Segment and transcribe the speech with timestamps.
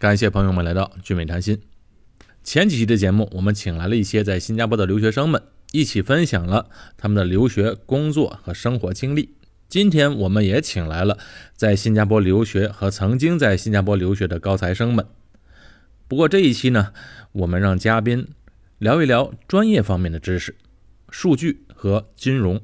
[0.00, 1.60] 感谢朋友们来到聚美谈心。
[2.42, 5.42] 前几期的节目，我们请来了一些在新加坡的留学生们，
[5.72, 9.34] 一起分享了他们的留学、工作和生活经历。
[9.68, 11.18] 今天我们也请来了
[11.54, 15.04] 在新加坡留学和曾经在新加坡留学的高材生们。
[16.08, 16.94] 不过这一期呢，
[17.32, 18.28] 我们让嘉宾
[18.78, 20.56] 聊一聊专业方面的知识，
[21.10, 22.58] 数据和金融。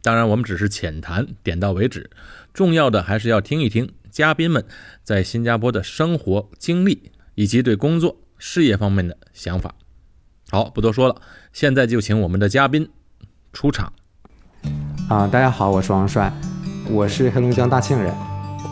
[0.00, 2.08] 当然，我们只是浅谈，点到为止。
[2.54, 4.64] 重要的还是要听一听嘉宾们
[5.02, 9.74] 在新加坡的生活经历以及对工作、事业方面的想法。
[10.50, 11.16] 好，不多说了，
[11.52, 12.88] 现在就请我们的嘉宾
[13.52, 13.92] 出场。
[15.08, 16.32] 啊，大家好，我是王帅，
[16.88, 18.14] 我是黑龙江大庆人，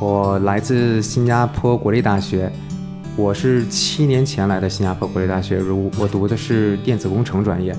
[0.00, 2.48] 我来自新加坡国立大学。
[3.16, 7.76] 我是七年前来的新加坡国立大学，如我读的是电子工程专业。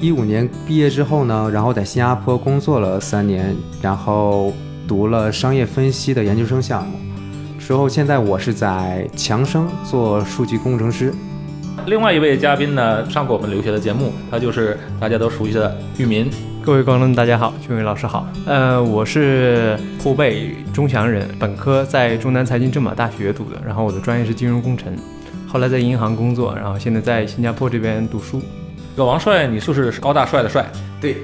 [0.00, 4.50] 一五年毕业之后呢，然后在新加坡工作了三年，然后
[4.88, 7.01] 读了商业分析的研究生项目。
[7.64, 11.14] 之后现在我是在强生做数据工程师。
[11.86, 16.28] 另外一位嘉宾呢，上过我们留学的节目，他就是大家都熟悉的玉民。
[16.60, 18.26] 各位观众，大家好，俊伟老师好。
[18.46, 24.92] 呃，我是湖北钟祥人，本科在中南财经政法大学读的，然后我的专业是金融工程，
[25.46, 28.42] 后来在银行工作，然后现在在新加坡这边读书。
[28.96, 30.66] 这个王帅，你是不是高大帅的帅？
[31.00, 31.16] 对。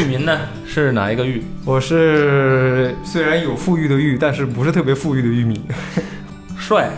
[0.00, 0.40] 玉民呢？
[0.66, 1.44] 是哪一个玉？
[1.62, 5.60] 我是虽然有富裕的裕，但是不是特别富裕的玉米。
[6.56, 6.88] 帅，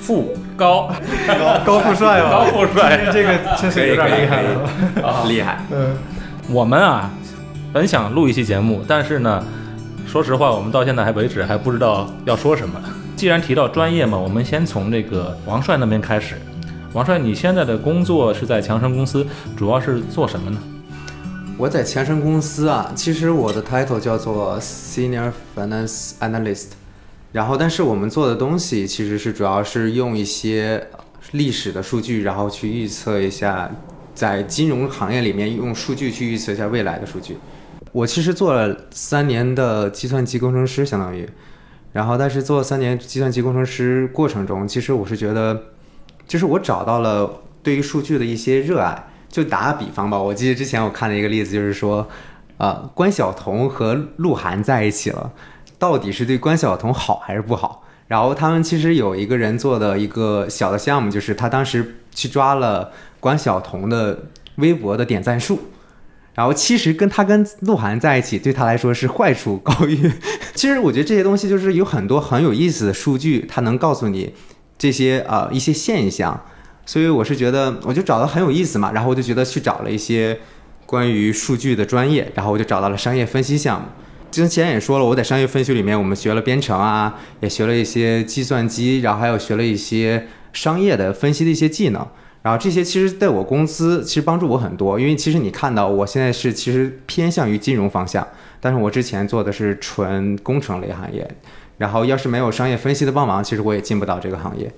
[0.00, 0.90] 富高，
[1.66, 5.60] 高富帅哦，高富帅，这个确实有点厉害了，厉害。
[5.70, 5.94] 嗯。
[6.48, 7.10] 我们啊，
[7.74, 9.44] 本想录一期节目，但是呢，
[10.06, 12.80] 说实话，我们到现在还为止还不知道要说什么。
[13.16, 16.36] 既然提到专业嘛，我们先从这个王帅那边开始。
[16.94, 20.58] 王帅，你现在的工作是在强生公司，主要是做什么呢？
[21.60, 26.68] 我在强生公司啊，其实我的 title 叫做 Senior Finance Analyst，
[27.32, 30.86] 然后但是我们做的东西其实是主要是用一些
[31.32, 33.70] 历史的数据，然后去预测一下。
[34.14, 37.36] 在金融行业里面用数据去预测一下未来的数据，
[37.92, 41.28] 我其实做了三年的计算机工程师，相当于，
[41.92, 45.62] 然后但是做三年计算机工程师过程中，其实我是觉得，
[46.26, 49.06] 就是我找到了对于数据的一些热爱。
[49.30, 52.06] 就打个比方吧，我记得之前我看了一个例子，就是说，
[52.58, 55.32] 呃，关晓彤和鹿晗在一起了，
[55.78, 57.84] 到底是对关晓彤好还是不好？
[58.08, 62.92] 然后他们其实有一个人做的一个小的项目，就是他当时去抓了。
[63.20, 64.18] 关晓彤的
[64.54, 65.58] 微博的点赞数，
[66.32, 70.10] 然后其实跟他跟鹿晗在一起，对他来说是坏处高于。
[70.56, 74.32] 其实我觉得这些东西就是有很多很有意思的数据，它能告诉你
[74.78, 76.42] 这些呃一些现象。
[76.90, 80.36] 所以我是觉得，我就找到很有意思嘛，然后我就觉得去找了一些
[80.86, 83.86] 关于数据的专业，然后我就找到了商业分析项目。
[84.32, 92.04] 之前也说了，我在商业分析里面，我们学了编程啊，也学了一些计算机，然后还有学了一些商业的分析的一些技能。
[92.42, 98.26] 然后这些其实对我公司其实帮助我很多，因为其实你看到我现在是其实偏向于金融方向，
[98.58, 101.30] 但是我之前做的是纯工程类行业，
[101.78, 104.68] 然后要是没有商业分析的帮忙，其实我也进不到这个行业。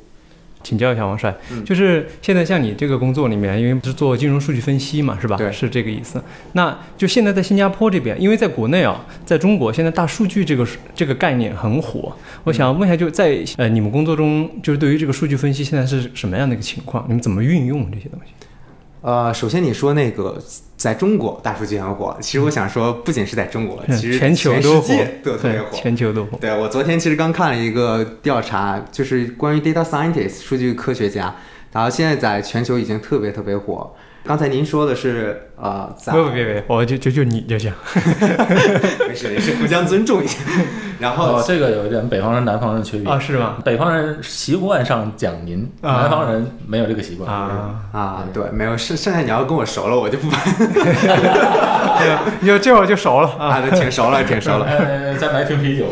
[0.62, 1.34] 请教一下王帅，
[1.64, 5.36] 就是现在像你这个工作里面，因为是做金融数据分析嘛，是吧？
[5.36, 6.22] 对，是这个意思。
[6.52, 12.14] 那就现在在新加坡这边，因为在国内啊，在中国现在大数据这个这个概念很火。
[12.44, 17.04] 我想问一下，就在呃你们工作中，就是对于这个数据分析现在是什么样的一个情况？
[17.08, 18.32] 你们怎么运用这些东西？
[19.02, 20.38] 呃，首先你说那个
[20.76, 26.38] 在中国大数据很火，其实我想说，不仅是在中国，其实全球都火，都特别火，全球都火。
[26.40, 31.34] 对我昨天其实刚看了一个调查，就是关于 data scientist 数据科学家，
[31.72, 33.92] 然后现在在全球已经特别特别火。
[34.24, 37.72] 刚才您说的是，呃，不不别别，我就就就你就行，
[39.08, 40.38] 没事没事，互相尊重一下。
[41.02, 43.56] 然后这个有一点北方人南方人区别啊，是吗？
[43.64, 50.28] 北方人习惯上讲您，南方人没有这个习惯啊啊，对，没有剩剩下你要跟我熟了，我就不
[52.40, 54.66] 你就这会儿就熟了啊，挺熟了， 挺熟了。
[55.18, 55.86] 再买瓶啤酒。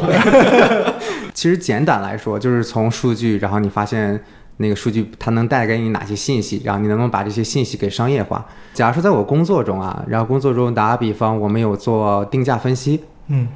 [1.34, 4.22] 其实简短来说，就是从数据，然后你发现。
[4.62, 6.60] 那个数据它能带给你哪些信息？
[6.66, 8.44] 然后你能不能把这些信息给商业化？
[8.74, 13.02] 假如说在我工作中啊，然后工作中打个比方，我们有做定价分析。
[13.28, 13.48] 嗯，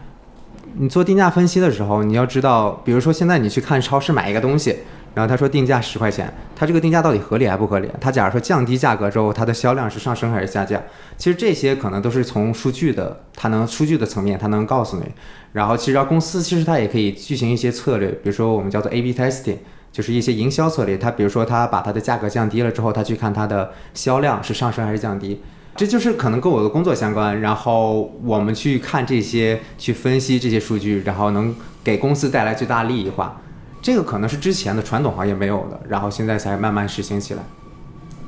[0.76, 4.76] 你做定价分析的时候，你要知道，比如说现在你去看超市买一个东西，
[5.14, 7.88] 然后他说定价十块钱，他这个定价到底合理还不合理？
[8.00, 10.82] 他假如说降低价格之后，它的销量是上升还是下降？
[11.16, 15.04] 其实这些可能都是从数据的，它能数据的层面，它能告诉你。
[15.52, 19.58] 然后其实公司其实它也可以进行一些策略，比如说我们叫做 A/B testing。
[19.94, 25.40] 就是一些营销策略，他比如说他把它的价格降低了之后，他去看它的销量是上升还是降低，
[25.76, 27.40] 这就是可能跟我的工作相关。
[27.40, 33.40] 然后我们去看这些，去分析这些数据，然后能给公司带来最大利益化。
[33.82, 37.42] 这个可能是之前的传统行业没有的，然后现在才慢慢实行起来。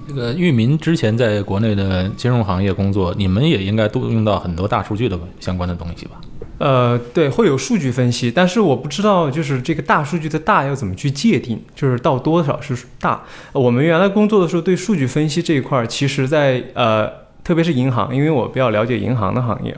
[0.06, 6.20] 这个域名之前在国内的金融行业工作，你们也应该都用到很多大数据的相关的东西吧？
[6.58, 13.20] 呃，对，会有数据分析，但是我不知道就是这个大数据的大要怎么去界定，就是到多少是大。
[13.52, 17.10] 我们原来工作的时候，对数据分析这一块儿，其实在呃，
[17.46, 19.72] 特别是银行，因为我比较了解银行的行业，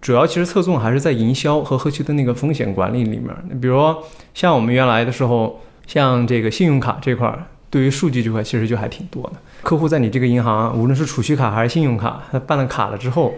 [0.00, 3.34] 主要其实侧重还是在营销和后期的那个风险管理里面。
[3.60, 3.92] 比如
[4.34, 7.36] 像我们原来的时候，像这个信用卡这块，
[7.68, 9.32] 对于数据这块其实就还挺多的。
[9.62, 13.34] 客户在你这个银行，无论是储蓄卡还是信用卡，他办了卡了之后，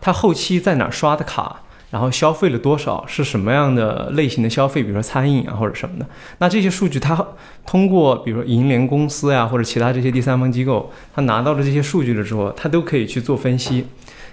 [0.00, 1.60] 他后期在哪刷的卡？
[1.92, 3.04] 然后消费了多少？
[3.06, 4.82] 是什么样的类型的消费？
[4.82, 6.06] 比如说餐饮啊，或者什么的。
[6.38, 7.22] 那这些数据，它
[7.66, 13.86] 通过比如说银联公司呀，或者其他这些第三方机构，它拿到了这些数据了之后，它都可以去做分析，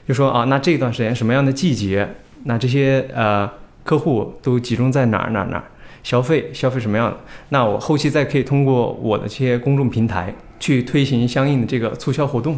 [0.07, 2.15] 就说啊，那这段时间什么样的季节，
[2.45, 3.51] 那这些呃
[3.83, 5.65] 客户都集中在哪儿哪儿哪儿
[6.01, 7.17] 消费，消费什么样的？
[7.49, 12.57] 那我后期再可以通过我的这些公众平台去推行相应的这个促销活动。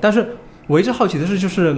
[0.00, 0.36] 但是
[0.66, 1.76] 我一直好奇的是，就是。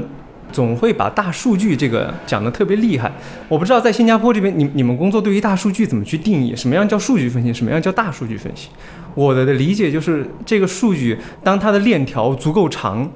[0.51, 3.11] 总会把大数据这个讲得特别厉害，
[3.49, 6.55] 我不知道在新加坡这边，你你们工作对于大数据怎么去定义？
[6.55, 7.53] 什么样叫数据分析？
[7.55, 8.69] 什么样叫大数据分析？
[9.15, 13.11] 我的理解就是，这个数据当它的链条足够长，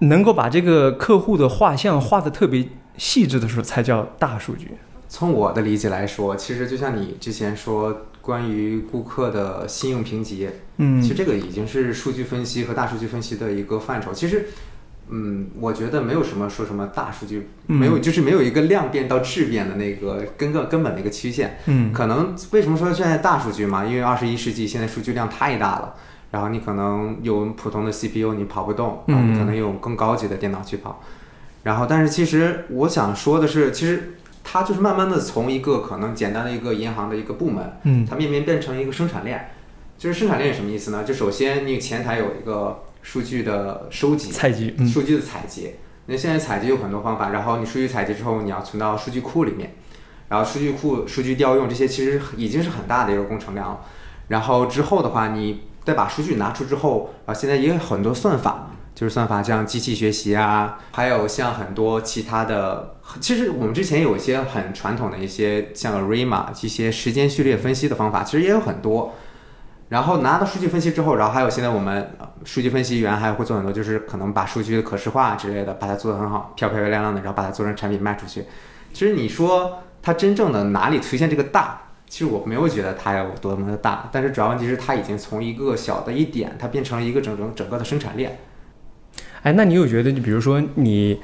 [0.00, 4.68] 能够把这个客户的画像画得特别细致的时候，才叫大数据。
[5.08, 14.12] 从我的理解来说，其实就像你之前说关于顾客的信用评级，嗯，其实这个已经是数据分析和大数据分析的一个范畴。
[14.12, 14.46] 其实。
[15.08, 21.58] 嗯，我觉得没有什么说什么大数据，没有就是没有一个量变到质变的那个根个根本的一个曲线。
[21.66, 23.84] 嗯，可能为什么说现在大数据嘛？
[23.84, 25.94] 因为二十一世纪现在数据量太大了，
[26.30, 31.02] 然后你可能用普通的 CPU 你跑不动，啊，你可能用更高级的电脑去跑。
[31.64, 39.50] 然后，但是其实我想说的是，其实它就是慢慢的从一个可能简单的一个银行的一个部门，嗯，它慢慢变成一个生产链。
[39.98, 41.04] 就是生产链什么意思呢？
[41.04, 42.84] 就首先你前台有一个。
[43.02, 45.74] 数据的收集、采集，数据的采集。
[46.06, 49.74] 那现在采集有很多方法，然后你数据采集之后，你要存到数据库里面，
[50.28, 53.80] 然后数据库、数据调用这些其实已经是很大的一个工程量了。
[54.28, 62.96] 然后之后的话，你再把数据拿出之后，啊，现在也有很多算法，就是算法像机器学习啊，还有像很多其他的。
[63.20, 69.12] 其实我们之前有一些很传统的一些像 ARIMA 一些时间序列分析的方法，其实也有很多。
[69.92, 72.14] 然后拿到数据分析之后，然后还有现在我们
[72.46, 78.46] 数据分析员还会做很多，就是可能把数据的可视化之类的，把它做得很好，漂漂亮亮的，然后把它做成产品卖出去。
[78.94, 88.38] 其实你说它真正的哪里出现这个大，其实我没有觉得它有多么的大，但是主要问题是它已经从一个小的一点，它变成了一个整整整个的生产链。
[89.42, 91.20] 哎，那你有觉得，就比如说你。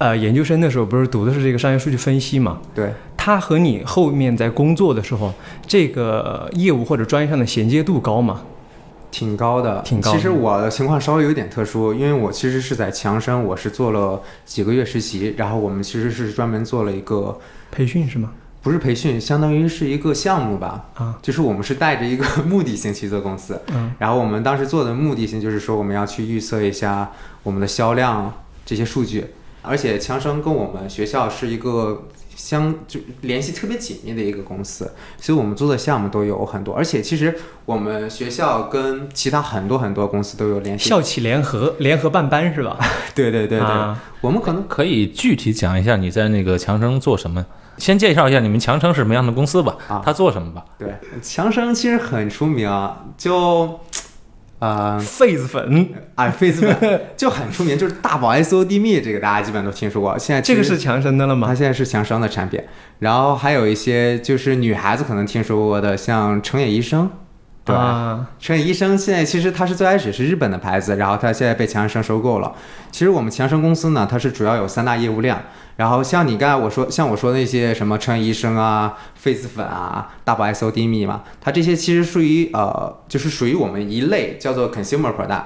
[0.00, 2.62] 呃，研究生的时候不是读的是这个商业数据分析嘛？
[2.74, 5.30] 对，它和你后面在工作的时候，
[5.66, 8.40] 这个业务或者专业上的衔接度高吗？
[9.10, 10.10] 挺高的，挺高。
[10.10, 17.38] 其实我的情况稍微有点特殊，因为我其实是在强生，我是做了几个月实习，然后我们其实是专门做了一个
[17.70, 18.32] 培训，是吗？
[18.62, 20.86] 不是培训，相当于是一个项目吧。
[20.94, 23.60] 啊，就是我们是带着一个 目的性去做公司。
[23.74, 27.10] 嗯，然后我们当时做的目的性就是说，我们要去预测一下
[27.42, 28.32] 我们的销量
[28.64, 29.26] 这些数据。
[29.62, 32.04] 而且强生跟我们学校是一个
[32.40, 34.90] 相就联系特别紧密的一个公司，
[35.20, 36.74] 所以我们做的项目都有很多。
[36.74, 42.78] 而且其实我们学校跟其他很多很多公司都有联系，校企联合联合办班是吧？
[43.14, 43.68] 对对对对，
[44.22, 47.44] 我们可能可以具体讲一下你在那个强生做什么。
[47.76, 50.64] 先介绍一下你们强生是什么样的公司吧，啊，他做什么吧？
[50.78, 50.88] 对，
[51.22, 52.68] 强生其实很出名，
[53.18, 53.78] 就。
[54.60, 60.16] 啊，痱子粉，哎，痱子粉就很出名，就是大宝 S O D 蜜，这个大家基本都听说过。
[60.18, 61.48] 现在这个是强生的了吗？
[61.48, 62.62] 它现在是强生的产品。
[63.00, 67.10] 然后还有一些就是女孩子可能听说过的，像成野医生。
[67.70, 72.52] 对，成野医生现在其实它是最开始是日本的牌子，然后它现在被强生收购了。
[72.90, 75.40] 其实我们强生公司呢，它是主要有三大业务量。
[75.76, 85.42] 然后像你刚才我说，像我说那些什么川医生啊、痱子粉啊、大宝 S O D 蜜嘛，它这些其实属于呃，就是属于我们一类叫做 consumer product，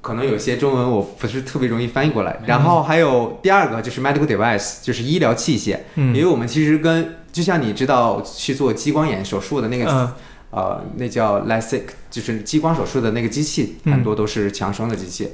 [0.00, 2.36] 可能有些中文我不是特别容易翻译过来。
[2.46, 10.12] 然后还有第二个就是 medical device，就是医疗器械，因为我们其实跟就像你知道去做激光眼手术的那个
[10.56, 15.32] 呃，那叫 LASIK，就是激光手术的那个机器，很多都是强生的机器。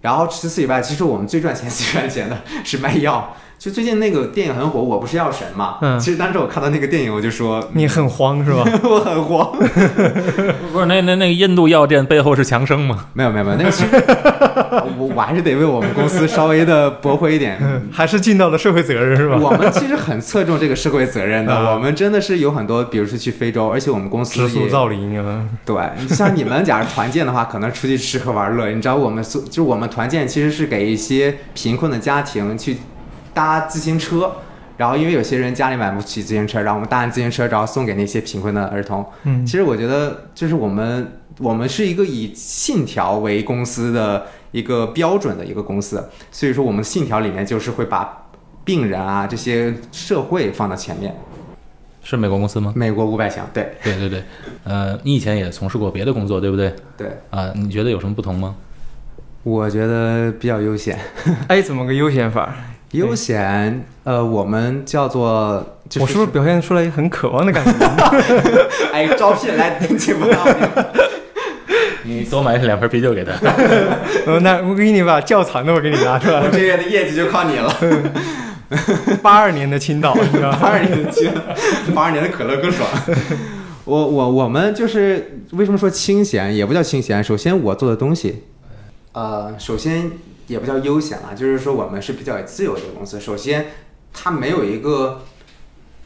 [0.00, 3.36] 然后除此以外，其实我们最赚钱、最赚钱的是卖药。
[3.60, 5.76] 就最近那个电影很火，《我不是药神》嘛。
[5.82, 8.64] 嗯其实当时我看到那个电影，我就说你很慌是吧？
[8.82, 9.52] 我很慌。
[10.72, 13.08] 不是那那那个印度药店背后是强生吗？
[13.12, 13.90] 没有没有没有，那个其实
[14.96, 17.60] 我我还是得为我们公司稍微的驳回一点。
[17.92, 19.36] 还是尽到了社会责任是吧？
[19.38, 25.76] 我们其实很侧重这个社会责任的，啊我们真的是有很多，比如说去非洲，而且我们公司也植树造林啊，对，
[26.08, 28.70] 像你们假如团建的话，可能出去吃喝玩乐。
[28.70, 32.78] 你知道我们所就我们团建其实是给一些贫困的家庭去
[33.32, 34.32] 搭自行车，
[34.76, 39.04] 然后因为有些人家里买不起自行车，然后我们搭完自行车，然后送给那些贫困的儿童。
[39.24, 48.26] 嗯其实我觉得就是我们我们是一个以信条为公司的一个标准的一个公司，所以说我们信条里面就是会把
[48.64, 51.14] 病人啊这些社会放到前面。
[52.02, 52.72] 是美国公司吗？
[52.74, 54.24] 美国五百强，对对对对，
[54.64, 56.74] 呃，你以前也从事过别的工作，对不对？
[56.96, 58.56] 对，啊，你觉得有什么不同吗？
[59.42, 60.98] 我觉得比较悠闲。
[61.48, 62.54] 哎，怎么个悠闲法？
[62.92, 67.72] 悠闲，呃，我们叫做，就是、我是不是表现出来很渴望的感觉？
[68.92, 70.44] 哎，招聘来订请不到
[72.02, 73.32] 你，你多买两瓶啤酒给他。
[74.26, 76.48] 呃，那我给你把窖藏的我给你拿出来我。
[76.50, 77.72] 这月的业绩就靠你了。
[79.22, 80.58] 八二年的青岛，你知道吗？
[80.60, 81.32] 八二年的青，
[81.94, 82.88] 八二年的可乐更爽。
[83.84, 87.22] 我我我们就是为什么说清闲，也不叫清闲。
[87.22, 88.44] 首先我做的东西，
[89.12, 90.10] 呃，首先
[90.50, 93.20] 也不叫悠闲啊，就是说我们是比较自由的一个公司。
[93.20, 93.68] 首先，
[94.12, 95.22] 它没有一个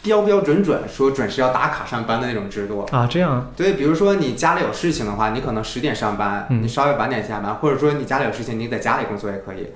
[0.02, 2.86] 标标准准说准时要打卡上班的那种制度。
[2.92, 9.68] 啊，这样，对，比如说你家里有事情的话，你可能十点上班，嗯你稍微晚点下班，或者说你家里有事情，你在家里工作也可以。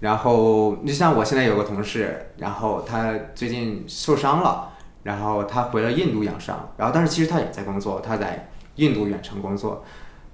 [0.00, 4.68] 然后就像我现在有个同事，然后他最近受伤了，
[5.04, 9.82] 然后他回了印度养伤，然后但是其实他也在工作，他在印度远程工作。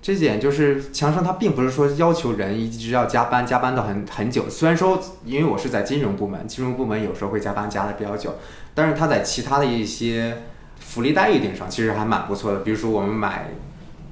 [0.01, 4.49] 这点就是强生，他并不是说要求人一直要加班，加班到很很久。
[4.49, 8.37] 虽然说，因为我是在金融部门，金融部门有时候会加班加的比较久，
[8.75, 10.43] 但是他在其他的一些
[10.79, 12.61] 福利待遇点上其实还蛮不错的。
[12.61, 13.51] 比如说我们买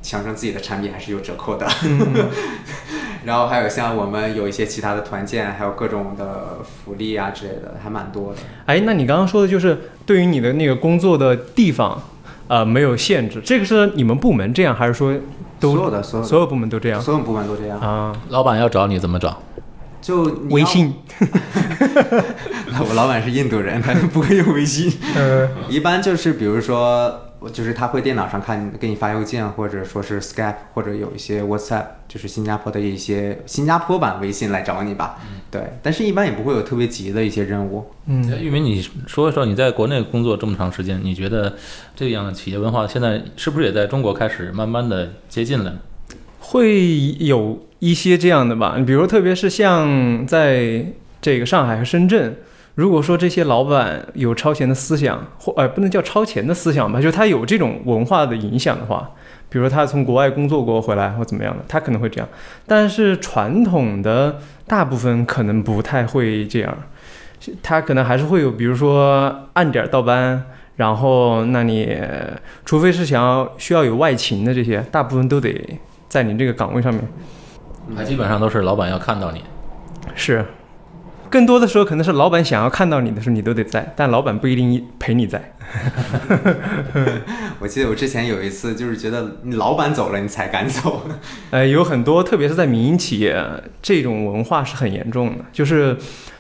[0.03, 1.67] 强生自己的产品还是有折扣的，
[3.25, 8.41] 然后还有像我们有一些其他的团建，还有各种的福利啊之类的，还蛮多的。
[8.67, 12.03] 哎，那你刚刚说的就是对于你的那个工作的地方，
[12.47, 15.13] 呃，没有限制，这个是你们部门这样，还是说
[15.59, 18.13] 都所有的所有所有部门都这样所有部门都这样，啊？
[18.29, 19.37] 老板要找你怎么找？
[20.03, 20.95] 就微信，
[22.79, 24.93] 我老板是印度人，他不会用微信。
[25.17, 27.13] 呃，一般就是比如说，
[27.53, 35.19] 就是他会电脑上看给你发邮件，或者说是 Skype，或者有一些 WhatsApp，就是新加坡的一些新加坡版微信来找你吧。
[35.51, 37.85] 对，但是一般也不会有特别急的一些任务。
[38.07, 41.55] 嗯，玉明，你说一说你在国内工作这么长时间，你觉得
[41.95, 45.75] 这样的企业文化现在是不是也在中国开始慢慢的接近了
[46.39, 50.87] 会有一些这样的吧，比如特别是像在
[51.21, 52.37] 这个上海和深圳，
[52.77, 59.11] 如果说这些老板有超前的思想，或呃不能叫超前的思想吧，就是他有这种文化的影响的话，
[59.49, 62.29] 比如说他从国外工作过回来或怎么样的，他可能会这样。
[62.67, 66.77] 但是传统的大部分可能不太会这样，
[67.63, 70.45] 他可能还是会有，比如说按点儿到班。
[70.77, 71.99] 然后，那你
[72.67, 75.59] 除非是想要需要有外勤的这些，大部分都得
[76.07, 77.03] 在你这个岗位上面。
[77.97, 79.43] 还基本上都是老板要看到你。
[80.15, 80.45] 是，
[81.37, 85.53] 更多的时候可能是老板想要看到你的时候，你都得在，但老板不一定陪你在。
[87.61, 91.03] 我记得我之前有一次，就是觉得你老板走了，你才敢走。
[91.53, 93.39] 呃，有很多，特别是在民营企业，
[93.83, 95.45] 这种文化是很严重的。
[95.53, 95.95] 就是，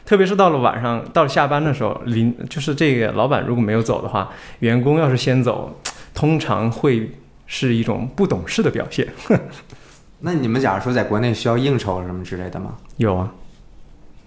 [0.06, 5.78] 特别是到了晚上，到了下班的时候，临就是这个老板如果没有走的话，员工要是先走，
[6.14, 7.12] 通常会
[7.44, 9.06] 是一种不懂事的表现。
[10.20, 12.76] 那你们假如说在国内需要应酬什么之类的吗？
[12.96, 13.30] 有啊，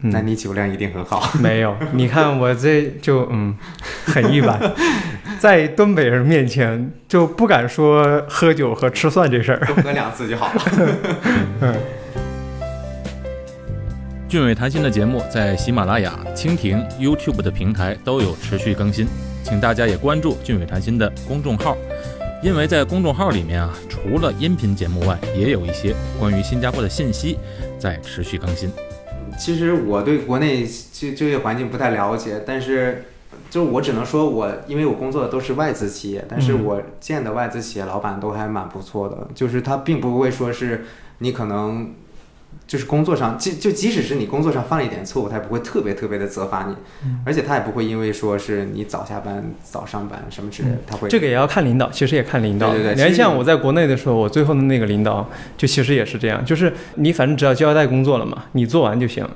[0.01, 1.31] 嗯那你酒量一定很好。
[1.39, 3.55] 没有，你看我这就嗯，
[4.05, 4.57] 很一般，
[5.39, 9.59] 在东北人面前就不敢说喝酒和吃蒜这事儿。
[9.65, 11.75] 多喝两次就好了。
[14.29, 19.07] 俊伟谈心的节目在喜马拉雅、蜻蜓、YouTube 的平台都有持续更新，
[19.43, 21.75] 请大家也关注俊伟谈心的公众号，
[22.43, 27.39] 因为在公众号里面啊，除了音频节目外，也有一些关于新加坡的信息
[27.79, 28.71] 在持续更新。
[29.39, 33.05] 其实我对国内就就业环境不太了解，但是
[33.49, 40.85] 就我只能说我，因为我工作的都是外资企业，但是我见的外资企业老板都还蛮不错的，就是他并不会说是
[41.19, 41.93] 你可能。
[42.69, 52.69] 就是工作上，就就即使是你工作上犯了一点错误，他也不会特别特别的责罚你，嗯而且他也不会因为说是你早下班、早上班什么之类的，他会这个也要看领导，其实也看领导。
[52.69, 59.27] 对对对你看，像我在国内的时候，我最后的那个领导，就其实也是这样，就是你反正只要交代工作了嘛，你做完就行。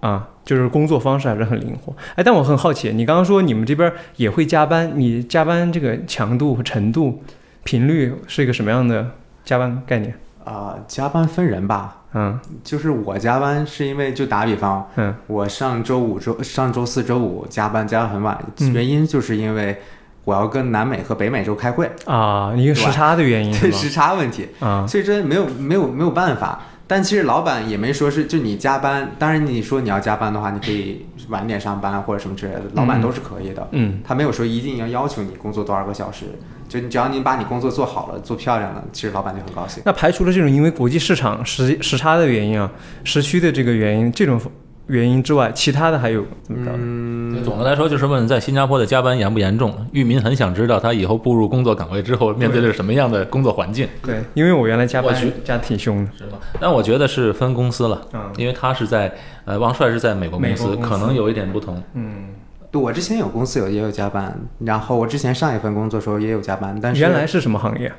[0.00, 1.96] 啊，就是工作方式还是很灵活。
[2.14, 7.22] 哎，但我很好奇，你刚刚说你们这边也会加班，你加班这个强度和程度、
[7.62, 9.12] 频率是一个什么样的
[9.46, 10.14] 加班概念？
[10.44, 19.80] 啊、加班分人吧，嗯就是我加班是因为就打比方，嗯我上周五周上周四周五加班加的很晚，嗯原因就是因为
[20.24, 23.52] 我要跟南美和北美洲开会，啊，一个时差的原因？
[23.60, 26.60] 对时差问题，啊，所以这没有没有没有办法。
[26.86, 33.66] 但其实老板也没说是就你加班，当然你说你要加班的话，你可以晚点上班或者什么之类的，老板都是可以的。
[33.72, 36.26] 嗯他没有说一定要要求你工作多少个小时，
[36.68, 39.82] 就你只要你把你工作做好了、做漂亮了，其实老板就很高兴。
[39.86, 42.70] 那排除了这种因为国际市场时时差的原因啊，
[43.04, 44.40] 时区的这个原因，这种
[44.86, 46.70] 原因之外，其他的还有怎么着？
[46.74, 49.74] 嗯，总的来说，就是问在新加坡的加班严不严重？
[49.92, 56.10] 玉民很想知道他以后步入工作岗位之后，面对的是什么样的工作环境，对，因为我原来加班加挺凶的。
[56.18, 56.32] 是吗？
[56.60, 59.10] 但我觉得是分公司了，嗯因为他是在
[59.46, 61.82] 呃，王帅是在美国公司，公司可能有一点不同。
[61.94, 62.43] 嗯，对
[62.80, 67.92] 我之前有公司有也有加班，然后我之前上一份工作时候也有加班，但是原来是什么行业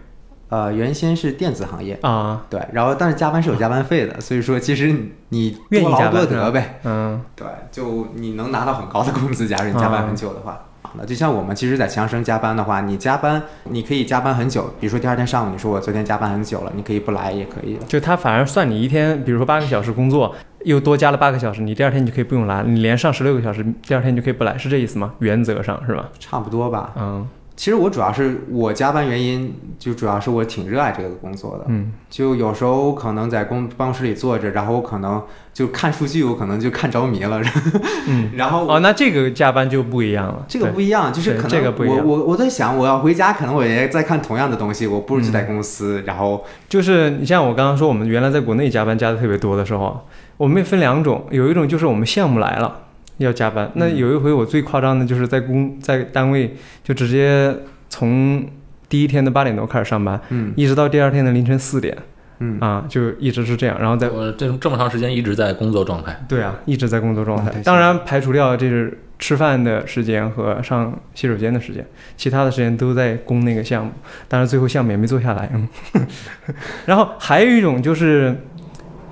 [0.49, 2.45] 呃原先是电子行业，啊？
[2.49, 10.59] 对，然后但是加班是有加班费的，所以说其实你你愿劳多得呗，嗯对，就你能拿到很高的工资，假如你加班很久的话。
[10.97, 17.77] 那就像我们其实，在强生加班的话，你加班你可以加班很久，比如说第二天上午你说我昨天加班很久了，你可以不来也可以。
[17.85, 20.33] 就他反而算你一天，比如说八个小时工作，
[20.65, 25.13] 又多加了八个小时，你第二天你就可以不用来，你连上十六个小时，第二天你就可以不来，是这意思吗？
[25.19, 26.09] 原则上是吧？
[26.19, 26.91] 差不多吧。
[26.97, 27.25] 嗯
[27.57, 31.63] 其实我主要是我加班原因，就主要是我挺热爱这个工作的。
[31.69, 37.41] 嗯就有时候可能在公办公室里坐着，然后我可能就看数据，我可能就看着迷了，
[38.09, 38.31] 嗯。
[38.35, 40.43] 然后哦，那这个加班就不一样了。
[40.49, 50.05] 这个不一样，就是可能这个不一样我我我在想，我要回家，可能我也在看同样的东西，我不如就在公司，然后就是你像我刚刚说，我们原来在国内加班加的特别多的时候，
[50.37, 52.81] 我们也分两种，有一种就是我们项目来了
[53.17, 57.55] 要加班，那有一回我最夸张的就是在工在单位就直接
[57.89, 58.45] 从
[58.89, 61.97] 第一天的八点多开始上班，嗯一直到第二天的凌晨四点
[62.39, 67.49] 嗯，啊，就一直是这样，然后在我这这么长时间一直在工作状态，对啊，一直在工作状态。
[67.63, 71.87] 当然排除掉这是吃饭的时间和上洗手间的时间，
[72.17, 73.91] 其他的时间都在攻那个项目。
[74.27, 76.05] 当然最后项目也没做下来，嗯。
[76.85, 78.35] 然后还有一种就是，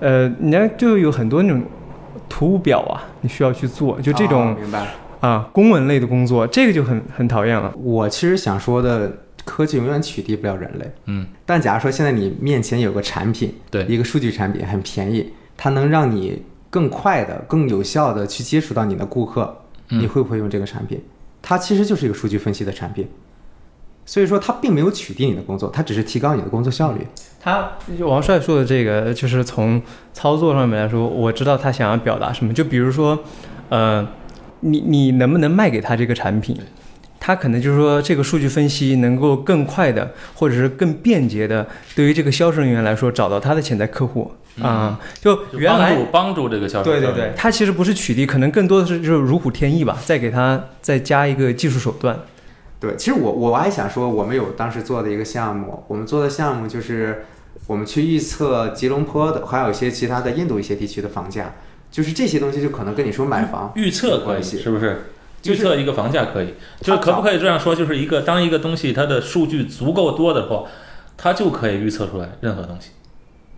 [0.03, 1.63] 呃，你看就有很多那种
[2.28, 4.86] 图表啊，你需要去做，就这哦种、明白。
[5.21, 7.73] 啊公文类的工作，这个就很很讨厌了。
[7.78, 10.91] 我其实想说的，科技永远取缔不了人类。
[11.06, 21.01] 嗯，但假如说现在你面前有个产品，对一个数据产品很便宜，它能让你更快的、更有效的去接触到你的顾客，嗯你会不会用这个产品？
[21.41, 23.08] 它其实就是一个数据分析的产品，
[24.06, 27.08] 所以说它并没有取缔你的工作，它只是提高你的工作效率。
[27.42, 29.82] 他王帅说的这个，就是从
[30.13, 32.54] 操作上面来说，我知道他想要表达什么。
[32.54, 33.20] 就比如说，
[33.68, 34.08] 呃，
[34.62, 36.58] 你你能不能卖给他这个产品？
[37.20, 44.30] 他可能就是说，这个数据分析能够更快的，或者是更便捷的，对于这个销售人员来说，找到他的潜在客户
[44.62, 46.92] 啊、就就原来帮助帮助这个销售。
[46.92, 52.18] 对对对，，他其实不是取缔，可能更多的是就是如虎添翼吧，再给他再加一个技术手段。
[52.84, 57.24] 对，其实我我还想说，我们有当时做的一个项目，我们做的项目就是
[57.65, 61.54] 我们去预测吉隆坡的，还有一些其他的印度一些地区的房价，
[61.89, 65.04] 就是这些东西就可能跟你说买房预测，关系是不是？
[65.41, 67.74] 就是预测一个房价可以，就是可不可以这样说？
[67.74, 70.65] 就是一个当一个东西它的数据足够多的话，
[71.15, 72.89] 它就可以预测出来任何东西。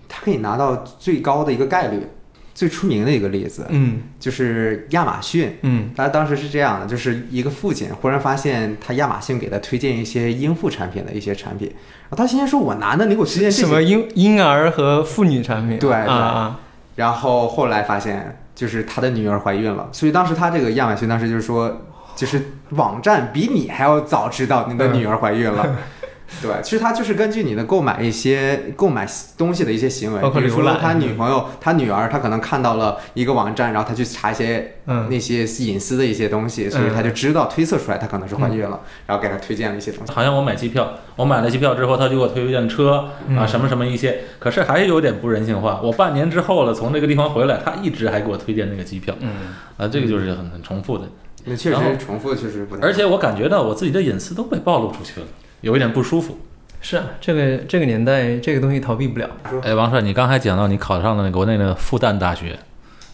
[0.07, 2.07] 它可以拿到最高的一个概率。
[2.55, 15.77] 最出名的一个例子嗯就是亚马逊，嗯他当时是这样的，就是一个父亲忽然发现他亚马逊给他推荐一些婴妇产品的一些产品，然后他先说：“我男的，你给我推荐什么婴婴儿和妇女产品？
[15.77, 16.57] 对啊，
[16.95, 21.81] 然后后来发现，就是他的女儿怀孕了，所以当时他这个亚马逊当时就是说，
[22.15, 25.75] 就是网站比你还要早知道你的女儿怀孕了。
[26.41, 29.07] 对，其实他就是根据你的购买一些购买
[29.37, 40.11] 东西的一些行为，包括比如说浏览他女朋友、他女儿，他可能看到了一个网站，然后他去查一些嗯那些隐私的一些东西，所以他就知道推测出来他可能是怀孕了，然后给他推荐了一些东西。
[40.11, 45.79] 好像我买机票，我买了机票之后，他就给我推荐车嗯啊，什么什么一些，可是还是有点不人性化。
[45.83, 49.29] 我半年之后了，从那个地方回来，他一直还给我推荐那个机票嗯
[49.77, 51.05] 啊，这个就是很很重复的。
[51.47, 52.81] 那确实重复，确实不太。
[52.81, 55.27] 而且我感觉到我自己的隐私都被暴露出去了，
[55.65, 56.37] 有一点不舒服。
[56.79, 59.27] 是啊，这个这个年代这个东西逃避不了。
[59.63, 62.59] 哎，王帅，你刚才讲到你考上了那国内的复旦大学，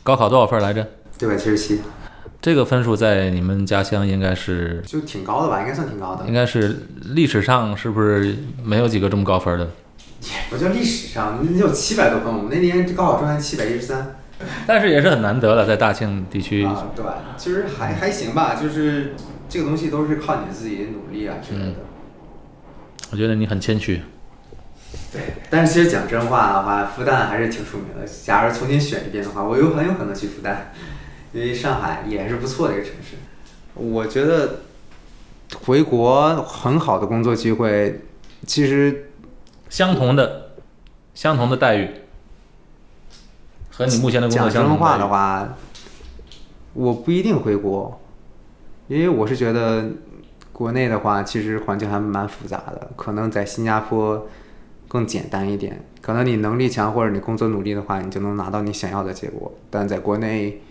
[0.04, 0.86] 高考多少分来着？
[1.20, 1.38] 六百？
[1.38, 1.80] 七十七，
[2.42, 5.62] 这个分数在你们家乡应该是就挺高的吧？
[5.62, 6.34] 应该算挺高的应。
[6.34, 9.70] 该是历史上是不是没有几个这么高分的？
[10.24, 12.28] 也不叫历史上，那有七百多分。
[12.28, 14.18] 我们那年高考状元七百一十三。
[14.68, 17.06] 但是也是很难得了，在大庆地区，啊，对，
[17.38, 19.14] 其实还还行吧，就是
[19.48, 21.76] 这个东西都是靠你自己努力啊之类的。
[23.12, 24.02] 我觉得你很谦虚。
[25.12, 28.08] 对，但是其实讲真话的话，复旦还是挺出名的。
[28.26, 30.56] 假如重新选一遍的话，我有很有可能去复旦，
[31.34, 33.18] 因为上海也是不错的一个城市。
[33.74, 34.62] 我觉得
[35.64, 38.02] 回国很好的工作机会，
[38.46, 39.12] 其实
[39.70, 40.52] 相同的，
[41.14, 41.90] 相同的待遇，
[43.70, 45.58] 和你目前的工作讲真话相同的话，
[46.74, 48.02] 我不一定回国，
[48.88, 49.90] 因为我是觉得
[50.62, 54.28] 国内的话，其实环境还蛮复杂的，可能在新加坡
[54.88, 55.84] 更简单一点。
[56.02, 59.52] 可能你能力强或者你工作努力的话，你就能拿到你想要的结果。
[59.72, 60.62] 但在国内，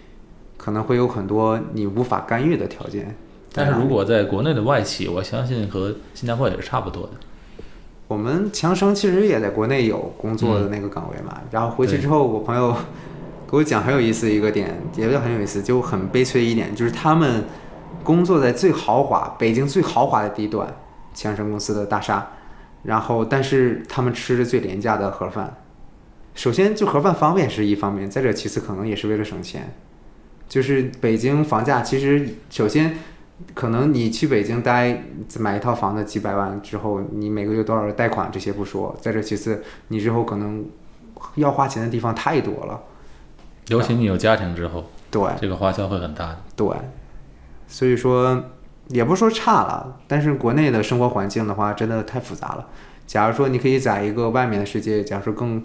[0.57, 3.17] 可能会有很多你无法干预的条件。
[3.53, 7.11] 但是如果在国内的外企，我相信和新加坡也是差不多的。
[8.07, 12.73] 我们强生其实也在国内有工作的那个岗位嘛，然后回去之后，我朋友
[13.51, 17.43] 给我讲很有意思一个点，也不叫很有意思，就很悲催一点，就是他们
[18.03, 20.75] 工作在最豪华北京最豪华的地段，
[21.15, 22.29] 强生公司的大厦，
[22.83, 25.57] 然后但是他们吃着最廉价的盒饭。
[26.35, 29.75] 首先，就盒饭方便是一方面，再者其次可能也是为了省钱。
[30.49, 32.97] 就是北京房价其实首先
[33.55, 35.05] 可能你去北京待
[35.39, 40.65] 买一套房子几百万之后，你每个月多少贷款这些不说，再者其次，你之后可能
[41.35, 42.81] 要花钱的地方太多了。
[43.69, 46.39] 尤其你有家庭之后，对这个花销会很大的。
[46.57, 46.69] 对，
[47.71, 48.45] 所以说
[48.89, 52.69] 也不是说差了，但是国内的生活环境的话，真的太复杂了。
[53.07, 55.63] 假如说你可以在一个外面的世界，假如说更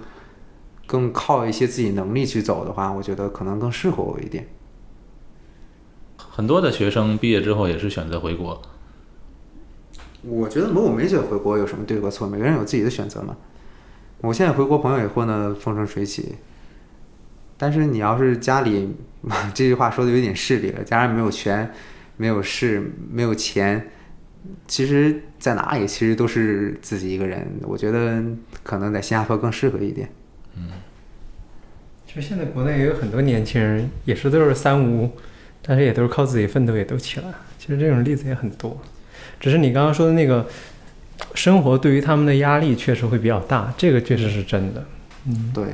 [0.85, 4.47] 更靠一些自己能力去走的话，我觉得可能更适合我一点。
[6.17, 8.61] 很多的学生毕业之后也是选择回国，
[10.21, 13.35] 我觉得我没觉得回国有什么对和错，每个人有自己的选择嘛。
[14.21, 16.35] 我现在回国，朋友也混得风生水起。
[17.57, 18.95] 但是你要是家里
[19.53, 21.71] 这句话说的有点势利了，家人没有权、
[22.17, 23.89] 没有事、没有钱，
[24.67, 27.47] 其实在哪里其实都是自己一个人。
[27.63, 28.23] 我觉得
[28.63, 30.09] 可能在新加坡更适合一点。
[30.57, 30.69] 嗯
[32.07, 35.11] 其实现在国内也有很多年轻人，也是都是三无，
[35.61, 37.35] 但是也都是靠自己奋斗，也都起来了。
[37.59, 38.79] 其实这种例子也很多，
[39.37, 40.47] 只是你刚刚说的那个
[41.33, 44.85] 生活对于他们的压力确实会比较大，这个确实是真的。
[45.25, 45.65] 嗯，对，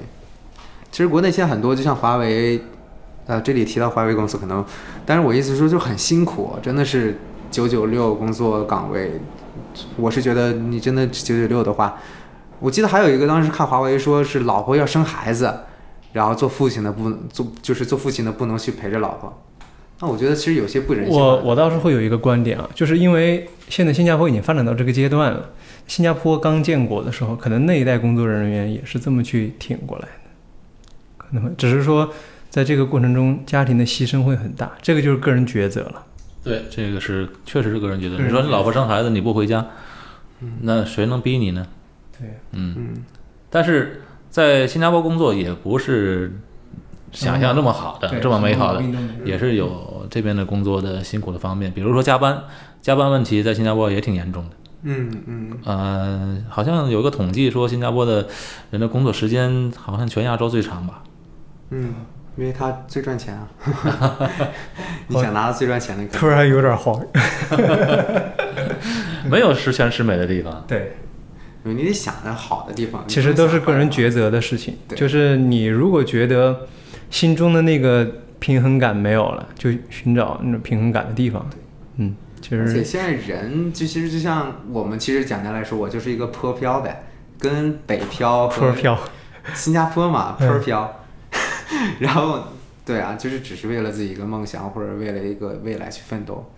[0.91, 2.59] 其实国内现在很多，就像华为，
[3.31, 4.65] 呃，这里提到华为公司可能，
[5.05, 7.17] 但是我意思是说就很辛苦，真的是
[7.49, 9.21] 九九六工作岗位。
[9.95, 11.97] 我是觉得你真的九九六的话，
[12.59, 15.49] 我记得还有一个当时看华为说是老婆要生孩子，
[16.11, 19.41] 然后做父亲的不能做，就是做父亲的不能去陪着老婆。
[20.01, 21.17] 那我觉得其实有些不人性。
[21.17, 25.51] 我我倒是会有一个观点啊，就是因为现在新加坡已经发展到这个阶段了，
[25.87, 30.29] 新加坡刚建国的时候，可能那一代工作人员也是这么去挺过来的，
[31.17, 32.11] 可能会只是说
[32.51, 36.03] 在这个过程中，家庭的牺牲会很大，这个就是个人抉择了。
[36.43, 38.21] 对，这个是确实是个人抉择。
[38.21, 39.65] 你说你老婆生孩子你不回家，
[40.59, 41.65] 那谁能逼你呢？
[42.19, 43.05] 对，嗯，嗯，
[43.49, 46.37] 但是在新加坡工作也不是
[47.11, 48.83] 想象这么好的，对这么美好的
[49.23, 52.43] 也是有这边的工作的辛苦的方面，比如说加班，
[52.81, 54.55] 加班问题在新加坡也挺严重的。
[54.83, 58.27] 嗯嗯，呃，好像有个统计说，新加坡的
[58.71, 61.03] 人的工作时间好像全亚洲最长吧？
[61.69, 61.93] 嗯，
[62.35, 63.47] 因为他最赚钱啊。
[65.07, 67.03] 你想拿到最赚钱的，突然有点慌。
[69.29, 70.63] 没有十全十美的地方。
[70.67, 70.93] 对，
[71.63, 73.03] 你得想着好的地方。
[73.07, 74.77] 其实都是个人抉择的事情。
[74.95, 76.67] 就是你如果觉得
[77.09, 78.07] 心中的那个
[78.39, 81.45] 平衡感没有了，就寻找那种平衡感的地方。
[81.97, 87.03] 嗯，其实而且现在人就其实就像我们其实简单来说，我就是一个坡漂呗，
[87.37, 88.97] 跟北漂和坡漂。
[89.53, 91.00] 新加坡嘛，嗯坡漂。
[91.99, 92.39] 然后
[92.85, 96.51] 对啊，就是只是为了自己一个梦想，或者为了一个未来去奋斗。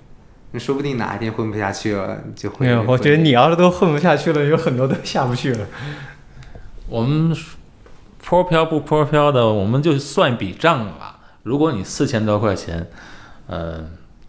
[0.51, 2.67] 那说不定哪一天混不下去了，就会。
[2.67, 5.65] 没有，我觉得你要是都混不下去了，有很多都下不去了。
[6.87, 7.35] 我们
[8.23, 11.19] 坡飘不坡飘的，我们就算一笔账吧。
[11.41, 12.87] 如果你四千多块钱，
[13.47, 13.83] 呃，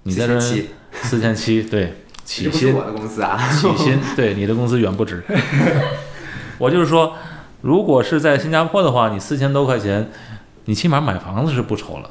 [0.04, 0.64] 你在这4700
[1.02, 1.92] 四千七，对，
[2.24, 3.38] 起薪我的公司啊。
[3.52, 5.22] 起薪，对你的工资远不止。
[6.58, 7.14] 我就是说，
[7.60, 10.10] 如果是在新加坡的话，你四千多块钱，
[10.66, 12.10] 你起码买房子是不愁了。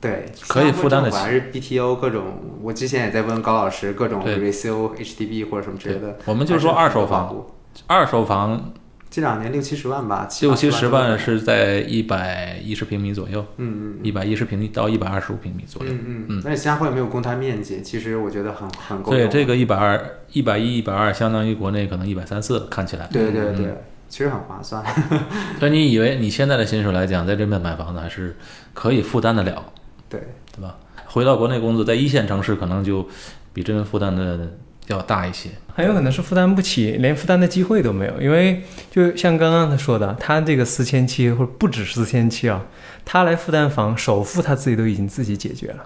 [0.00, 2.24] 对，可以负担得起还是 BTO 各种，
[2.60, 6.18] 我之前也在问高老师各种对 resale HDB 或者什么之类的。
[6.24, 7.46] 我们就说二手房
[7.86, 8.72] 二手房
[9.08, 15.92] 这两年六七十万吧，六七十万万是在一百一十平米左右，嗯嗯一百一十平米到一百二十五平米左右。
[15.92, 19.20] 嗯嗯嗯但是新加坡也没有公摊面积，其实我觉得很很够用。
[19.20, 23.06] 对，这个一百二、一百一、一百二，相当于国内可能一百三四，看起来。
[23.12, 23.76] 对对对，嗯
[24.12, 24.84] 其实很划算。
[25.58, 28.36] 所以你以为你现在的新手来讲，在这边买房子还是
[28.74, 29.64] 可以负担得了，
[30.10, 30.20] 对，
[30.54, 30.76] 对吧？
[31.06, 33.08] 回到国内工作，在一线城市可能就
[33.54, 34.52] 比这边负担的
[34.88, 35.48] 要大一些。
[35.74, 38.20] 很有可能是负担不起，连负担的机会都没有。
[38.20, 42.62] 因为就像刚刚他说的，他这个四千七或者不止四千七啊，
[43.06, 45.84] 他来负担房首付他自己都已经自己解决了，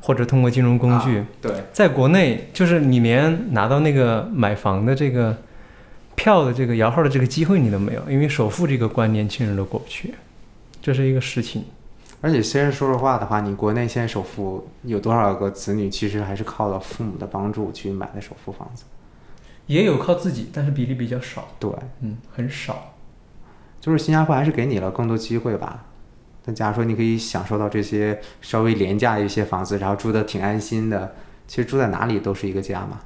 [0.00, 1.18] 或者通过金融工具。
[1.18, 5.36] 啊对，在国内，就是你连拿到那个买房的这个
[6.16, 10.12] 票的这个摇号的这个机会你都没有，因为首付这个关年轻人都过不去，
[10.82, 11.64] 这是一个事情。
[12.22, 18.84] 而且其实说实话的话，你国内现在首付有多少个子女，其实还是靠了父母的帮助去买的首付房子。
[19.66, 22.94] 也有靠自己，但是比例比较少，对，嗯，很少。
[23.80, 25.84] 就是新加坡还是给你了更多机会吧。
[26.46, 31.14] 那假如说你可以享受到这些稍微廉价的一些房子，然后住的挺安心的，
[31.46, 33.00] 其实住在哪里都是一个家嘛。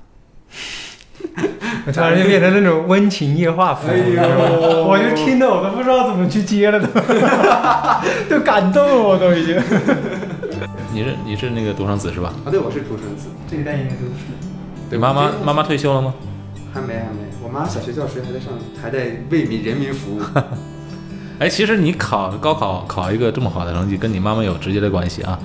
[1.91, 3.91] 我 突然就变成那种温情夜话风，
[4.87, 6.87] 我就听得我都不知道怎么去接了都，
[8.31, 9.57] 都感动了我都已经。
[10.95, 12.33] 你是你是那个独生子是吧？
[12.45, 14.27] 啊，对，我是独生子，这一代应该都是。
[14.89, 16.15] 对，妈妈妈妈退休了吗？
[16.73, 20.21] 还没还没，我妈小学教师还在上，还在为民人民服务。
[21.39, 25.39] 哎，其实你考高考考一个这么好的成绩，跟你妈妈有直接的关系啊。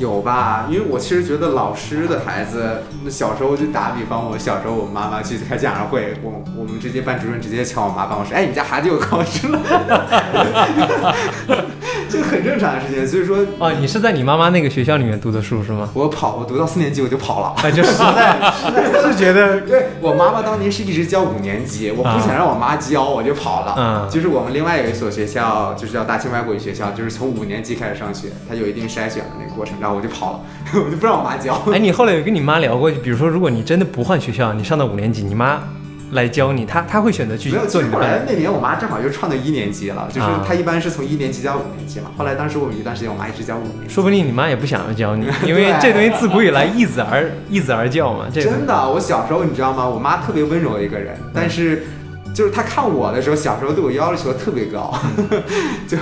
[0.00, 0.66] 有吧？
[0.70, 9.60] 因为我其实觉得老师的孩子，那小时候就打比方，我小时候我妈妈去开家长会，我我们直接班主任直接敲我妈办公室，哎，你家孩子又考试了，
[12.10, 13.06] 这个很正常的事情。
[13.06, 15.88] 所以说哦，你是在你妈妈那个学校里面读的书是吗？
[15.94, 17.54] 我跑，我读到四年级我就跑了。
[17.62, 23.74] 啊，就实在 实在是觉得对我妈妈当年是一直教五年级，我不想让我妈教，我就跑了。
[23.78, 30.40] 嗯就是我们另外有一所学校，就是叫大清外国语学校，就是从五年级开始上学，它有一定筛选的那个过程，然后我就跑了，
[30.74, 31.62] 我就不让我妈教。
[31.72, 35.62] 哎，你后来有跟你妈聊过，比如说，如果你真的不换学校，你上到五年级，你妈
[36.12, 38.24] 来教你，他他会选择去没有，做你的后来。
[38.26, 42.10] 那年我妈正好就创到一年级了，就是啊她一般是从一年级教五年级嘛。
[42.16, 43.94] 后来当时我们有一段时间，我妈一直教五年级。
[43.94, 48.26] 说不定你妈也不想要教你， 因为这东西自古以来一子而一子而教嘛。
[48.32, 49.88] 这真的，我小时候你知道吗？
[49.88, 51.84] 我妈特别温柔的一个人，但是
[52.34, 54.92] 就是她看我的时候，小时候对我要求特别高，
[55.86, 55.96] 就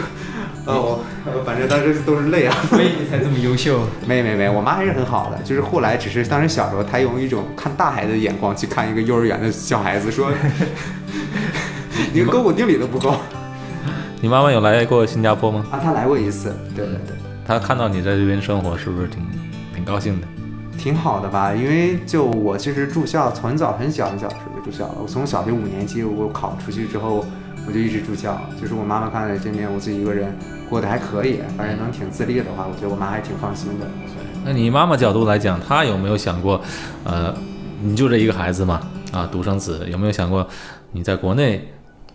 [0.68, 2.54] 呃我呃反正当时都是泪啊。
[2.68, 3.80] 所以你才这么优秀。
[4.06, 10.30] 没没没，我妈还是很好的，就是后来只是当时小时候，她用一种看大孩子的眼光去看一个幼儿园的小孩子，说
[12.12, 13.16] 你个勾股定理都不够
[14.20, 15.64] 你妈妈有来过新加坡吗？
[15.70, 15.80] 啊。
[15.82, 17.16] 她来过一次，对对对。
[17.46, 19.26] 她看到你在这边生活，是不是挺
[19.74, 20.26] 挺高兴的？
[20.76, 24.94] 挺好的吧，因为就我其实住校，从早很小很小的时候就住校了。
[25.02, 27.24] 我从小学五年级我考出去之后，
[27.66, 28.40] 我就一直住校。
[28.60, 30.36] 就是我妈妈看在这边我自己一个人
[30.68, 33.86] 过得还可以，反正能挺自立的话，我觉得我妈还挺放心的。
[34.44, 36.60] 那你妈妈角度来讲，她有没有想过，
[37.04, 37.34] 呃，
[37.82, 38.80] 你就这一个孩子嘛，
[39.12, 40.46] 啊，独生子，有没有想过
[40.92, 41.68] 你在国内，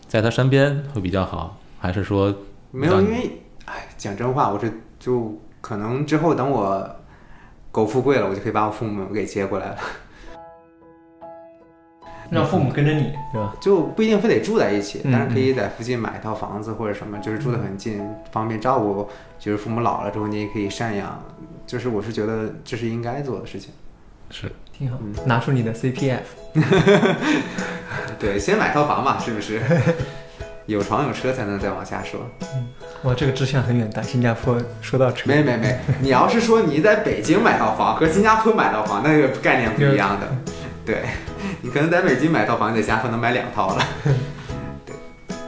[0.07, 2.33] 在她身边会比较好，还是说
[2.71, 4.67] 没有，因为哎，讲真话，我这
[4.99, 6.89] 就可能之后等我
[7.71, 9.77] 狗富贵了，我就可以把我父母给接过来了，
[12.29, 13.53] 让父母跟着你，对吧？
[13.61, 19.07] 就不一定非得住在一起，嗯但是可以在附近买一套房子或者什么，就是住得很近，方便照顾。
[19.39, 21.21] 就是父母老了之后，你也可以赡养。
[21.67, 23.71] 就是我是觉得这是应该做的事情。
[24.29, 24.97] 是挺好。
[25.25, 26.19] 拿出你的 CPF，
[28.17, 29.61] 对，先买套房嘛，是不是？
[30.65, 32.21] 有床有车才能再往下说。
[33.03, 34.01] 哇，这个志向很远大。
[34.01, 40.27] 新加坡说到车，没没没，你要是说你在北京买套房和新加坡买套房，那个概念不一样的。
[40.85, 41.03] 对，
[41.65, 43.81] 你可能在北京买套房，你在新加坡能买两套了。
[44.85, 44.93] 对，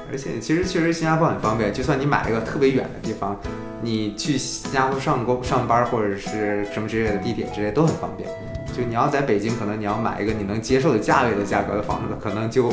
[0.09, 3.37] 而且其实确实新加坡很方便，就算你买一个特别远的地方，
[3.81, 8.29] 你去新加坡上工上班或者是什么之类的地铁之类都很方便。
[8.73, 12.71] 就你要在北京，可能你要买一个你能接受的价位的价格的房子，可能就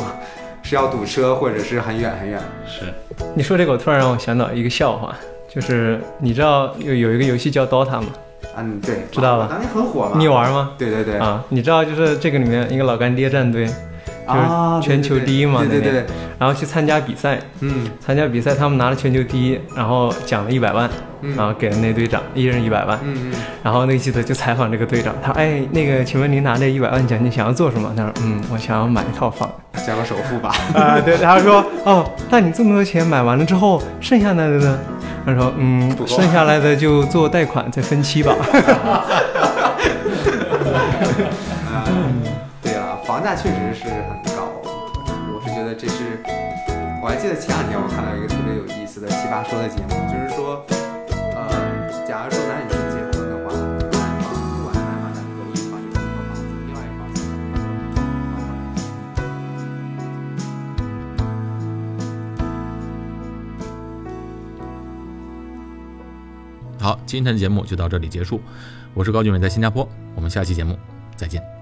[0.63, 2.41] 是要堵车或者是很远很远。
[2.65, 2.95] 是，
[3.35, 5.17] 你说这个，我突然让我想到一个笑话，
[5.53, 8.07] 就是你知道有有一个游戏叫 DOTA 吗？
[8.57, 10.13] 嗯，对，知道了当年很火嘛。
[10.17, 10.73] 你玩吗？
[10.79, 11.17] 对对对。
[11.19, 13.67] 啊，你知道就是这个里面一个老干爹战队，
[14.27, 16.05] 啊，就是全球第一嘛对对对
[16.39, 27.93] 然后去参加比赛，嗯参加比赛他们拿了全球第一，然后奖了一百万，嗯然后给了那队长一人一百万，嗯嗯，然后那个记者就采访这个队长，他说哎，那个请问您拿这一百万奖金想要做什么？
[27.97, 29.51] 他说嗯，我想要买一套房。
[29.87, 30.55] 交个首付吧。
[30.75, 34.79] 啊，对，他说哦，那你这么多钱买完了之后，剩下来的呢？
[35.25, 38.35] 他说嗯剩下来的就做贷款再分期吧。
[41.87, 42.23] 嗯，
[42.63, 46.21] 对啊，房价确实是很高，我是觉得这是，
[47.03, 50.65] 我还记得前两天我看到一个特别有意思的奇葩说的节目，就是说，
[51.37, 51.49] 呃，
[52.07, 52.72] 假如说男女
[66.83, 68.41] 好，今天的节目就到这里结束，
[68.93, 70.77] 我是高俊伟，在新加坡，我们下期节目
[71.15, 71.62] 再见。